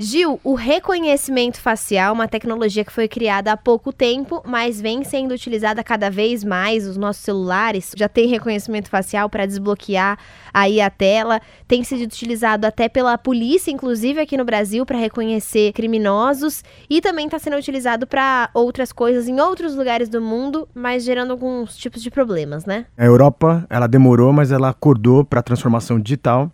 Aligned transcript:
Gil, 0.00 0.38
o 0.44 0.54
reconhecimento 0.54 1.60
facial, 1.60 2.14
uma 2.14 2.28
tecnologia 2.28 2.84
que 2.84 2.92
foi 2.92 3.08
criada 3.08 3.50
há 3.50 3.56
pouco 3.56 3.92
tempo, 3.92 4.40
mas 4.46 4.80
vem 4.80 5.02
sendo 5.02 5.34
utilizada 5.34 5.82
cada 5.82 6.08
vez 6.08 6.44
mais. 6.44 6.86
Os 6.86 6.96
nossos 6.96 7.24
celulares 7.24 7.90
já 7.96 8.08
tem 8.08 8.28
reconhecimento 8.28 8.88
facial 8.88 9.28
para 9.28 9.44
desbloquear 9.44 10.16
aí 10.54 10.80
a 10.80 10.88
tela. 10.88 11.40
Tem 11.66 11.82
sido 11.82 12.02
utilizado 12.02 12.64
até 12.64 12.88
pela 12.88 13.18
polícia, 13.18 13.72
inclusive 13.72 14.20
aqui 14.20 14.36
no 14.36 14.44
Brasil, 14.44 14.86
para 14.86 14.96
reconhecer 14.96 15.72
criminosos 15.72 16.62
e 16.88 17.00
também 17.00 17.24
está 17.24 17.40
sendo 17.40 17.56
utilizado 17.56 18.06
para 18.06 18.50
outras 18.54 18.92
coisas 18.92 19.26
em 19.26 19.40
outros 19.40 19.74
lugares 19.74 20.08
do 20.08 20.22
mundo, 20.22 20.68
mas 20.72 21.02
gerando 21.02 21.32
alguns 21.32 21.76
tipos 21.76 22.00
de 22.00 22.08
problemas, 22.08 22.64
né? 22.64 22.86
A 22.96 23.04
Europa, 23.04 23.66
ela 23.68 23.88
demorou, 23.88 24.32
mas 24.32 24.52
ela 24.52 24.68
acordou 24.68 25.24
para 25.24 25.40
a 25.40 25.42
transformação 25.42 25.98
digital 25.98 26.52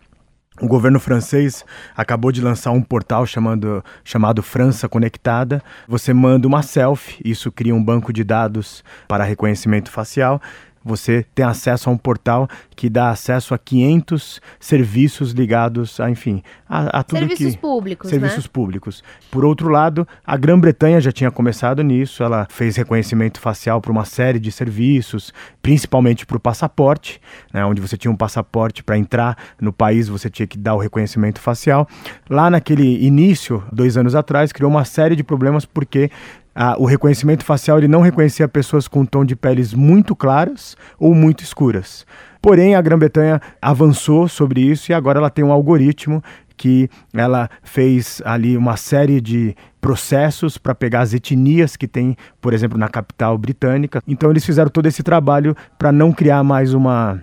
o 0.61 0.67
governo 0.67 0.99
francês 0.99 1.65
acabou 1.95 2.31
de 2.31 2.41
lançar 2.41 2.71
um 2.71 2.81
portal 2.81 3.25
chamando, 3.25 3.83
chamado 4.03 4.41
França 4.41 4.87
Conectada. 4.87 5.61
Você 5.87 6.13
manda 6.13 6.47
uma 6.47 6.61
selfie, 6.61 7.19
isso 7.25 7.51
cria 7.51 7.75
um 7.75 7.83
banco 7.83 8.13
de 8.13 8.23
dados 8.23 8.83
para 9.07 9.23
reconhecimento 9.23 9.91
facial 9.91 10.41
você 10.85 11.25
tem 11.33 11.43
acesso 11.43 11.89
a 11.89 11.91
um 11.91 11.97
portal 11.97 12.47
que 12.75 12.87
dá 12.87 13.09
acesso 13.09 13.55
a 13.55 13.57
500 13.57 14.39
serviços 14.59 15.31
ligados 15.31 15.99
a, 15.99 16.09
enfim, 16.11 16.43
a, 16.69 16.99
a 16.99 17.03
tudo 17.03 17.19
serviços 17.19 17.55
que... 17.55 17.57
públicos, 17.57 18.09
Serviços 18.09 18.43
né? 18.43 18.49
públicos. 18.53 19.03
Por 19.31 19.43
outro 19.43 19.67
lado, 19.69 20.07
a 20.25 20.37
Grã-Bretanha 20.37 21.01
já 21.01 21.11
tinha 21.11 21.31
começado 21.31 21.81
nisso, 21.81 22.21
ela 22.21 22.45
fez 22.51 22.75
reconhecimento 22.75 23.39
facial 23.39 23.81
para 23.81 23.91
uma 23.91 24.05
série 24.05 24.39
de 24.39 24.51
serviços, 24.51 25.33
principalmente 25.61 26.25
para 26.25 26.37
o 26.37 26.39
passaporte, 26.39 27.19
né, 27.51 27.65
onde 27.65 27.81
você 27.81 27.97
tinha 27.97 28.11
um 28.11 28.15
passaporte 28.15 28.83
para 28.83 28.97
entrar 28.97 29.35
no 29.59 29.73
país, 29.73 30.07
você 30.07 30.29
tinha 30.29 30.45
que 30.45 30.57
dar 30.57 30.75
o 30.75 30.77
reconhecimento 30.77 31.39
facial. 31.39 31.87
Lá 32.29 32.49
naquele 32.49 33.03
início, 33.03 33.63
dois 33.71 33.97
anos 33.97 34.13
atrás, 34.13 34.51
criou 34.51 34.69
uma 34.69 34.85
série 34.85 35.15
de 35.15 35.23
problemas 35.23 35.65
porque 35.65 36.11
ah, 36.55 36.75
o 36.79 36.85
reconhecimento 36.85 37.43
facial 37.43 37.77
ele 37.77 37.87
não 37.87 37.99
reconhecia 37.99 38.47
pessoas 38.47 38.87
com 38.87 39.05
tom 39.05 39.25
de 39.25 39.35
peles 39.35 39.73
muito 39.73 40.15
claras 40.15 40.77
ou 40.97 41.13
muito 41.13 41.43
escuras. 41.43 42.05
Porém, 42.41 42.75
a 42.75 42.81
Grã-Bretanha 42.81 43.41
avançou 43.61 44.27
sobre 44.29 44.61
isso 44.61 44.91
e 44.91 44.93
agora 44.93 45.19
ela 45.19 45.29
tem 45.29 45.43
um 45.43 45.51
algoritmo 45.51 46.23
que 46.55 46.89
ela 47.13 47.49
fez 47.61 48.21
ali 48.23 48.55
uma 48.55 48.77
série 48.77 49.19
de 49.19 49.55
processos 49.81 50.57
para 50.57 50.73
pegar 50.73 51.01
as 51.01 51.13
etnias 51.13 51.75
que 51.75 51.87
tem, 51.87 52.15
por 52.39 52.53
exemplo, 52.53 52.77
na 52.77 52.87
capital 52.87 53.37
britânica. 53.37 54.01
Então 54.07 54.31
eles 54.31 54.45
fizeram 54.45 54.69
todo 54.69 54.85
esse 54.85 55.03
trabalho 55.03 55.55
para 55.77 55.91
não 55.91 56.13
criar 56.13 56.43
mais 56.43 56.73
uma, 56.73 57.21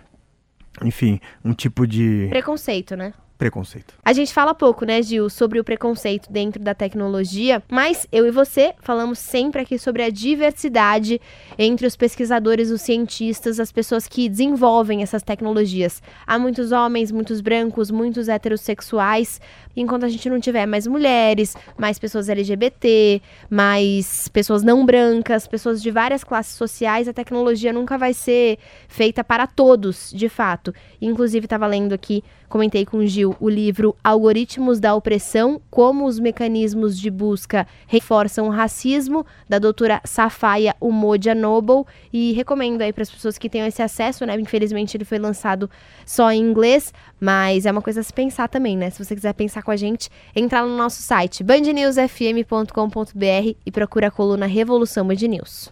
enfim, 0.84 1.19
um 1.44 1.52
tipo 1.52 1.86
de 1.86 2.27
preconceito, 2.28 2.96
né? 2.96 3.14
Preconceito. 3.43 3.95
A 4.05 4.12
gente 4.12 4.33
fala 4.33 4.55
pouco, 4.55 4.85
né, 4.85 5.03
Gil, 5.03 5.29
sobre 5.29 5.59
o 5.59 5.65
preconceito 5.65 6.31
dentro 6.31 6.62
da 6.62 6.75
tecnologia, 6.75 7.61
mas 7.69 8.07
eu 8.12 8.25
e 8.25 8.31
você 8.31 8.73
falamos 8.81 9.19
sempre 9.19 9.61
aqui 9.61 9.81
sobre 9.81 10.05
a 10.05 10.11
diversidade 10.11 11.21
entre 11.59 11.85
os 11.85 11.97
pesquisadores, 11.97 12.70
os 12.70 12.81
cientistas, 12.83 13.59
as 13.59 13.73
pessoas 13.73 14.07
que 14.07 14.29
desenvolvem 14.29 15.03
essas 15.03 15.25
tecnologias. 15.25 16.01
Há 16.25 16.39
muitos 16.39 16.70
homens, 16.70 17.11
muitos 17.11 17.41
brancos, 17.41 17.91
muitos 17.91 18.29
heterossexuais, 18.29 19.41
enquanto 19.77 20.05
a 20.05 20.09
gente 20.09 20.31
não 20.31 20.39
tiver 20.39 20.65
mais 20.65 20.87
mulheres, 20.87 21.57
mais 21.77 21.98
pessoas 21.98 22.29
LGBT, 22.29 23.20
mais 23.51 24.29
pessoas 24.29 24.63
não 24.63 24.87
brancas, 24.87 25.48
pessoas 25.48 25.83
de 25.83 25.91
várias 25.91 26.23
classes 26.23 26.55
sociais, 26.55 27.09
a 27.09 27.13
tecnologia 27.13 27.73
nunca 27.73 27.98
vai 27.98 28.15
ser 28.15 28.59
feita 28.87 29.25
para 29.25 29.48
todos, 29.48 30.13
de 30.15 30.29
fato. 30.29 30.73
Inclusive, 31.01 31.47
estava 31.47 31.67
lendo 31.67 31.93
aqui, 31.93 32.23
comentei 32.48 32.87
com 32.87 32.98
o 32.98 33.07
Gil 33.07 33.31
o 33.41 33.48
livro 33.48 33.97
Algoritmos 34.02 34.80
da 34.80 34.94
Opressão: 34.94 35.61
Como 35.70 36.06
os 36.06 36.19
Mecanismos 36.19 36.98
de 36.98 37.11
Busca 37.11 37.66
Reforçam 37.86 38.47
o 38.47 38.50
Racismo, 38.50 39.24
da 39.48 39.58
doutora 39.58 40.00
Safaya 40.05 40.74
Umoja 40.80 41.34
Noble. 41.34 41.84
E 42.12 42.33
recomendo 42.33 42.83
aí 42.83 42.92
para 42.92 43.02
as 43.02 43.11
pessoas 43.11 43.39
que 43.39 43.48
tenham 43.48 43.66
esse 43.66 43.83
acesso, 43.83 44.27
né? 44.27 44.39
Infelizmente 44.39 44.96
ele 44.96 45.05
foi 45.05 45.18
lançado 45.18 45.70
só 46.05 46.30
em 46.33 46.40
inglês, 46.40 46.92
mas 47.20 47.67
é 47.67 47.70
uma 47.70 47.83
coisa 47.83 48.01
a 48.01 48.02
se 48.02 48.12
pensar 48.12 48.48
também, 48.48 48.77
né? 48.77 48.90
Se 48.90 49.05
você 49.05 49.14
quiser 49.14 49.33
pensar 49.34 49.62
com 49.62 49.70
a 49.70 49.77
gente, 49.77 50.11
entra 50.34 50.62
no 50.62 50.77
nosso 50.77 51.01
site 51.02 51.45
bandnewsfm.com.br 51.45 53.57
e 53.64 53.70
procura 53.70 54.08
a 54.08 54.11
coluna 54.11 54.46
Revolução 54.46 55.07
Band 55.07 55.28
News. 55.28 55.70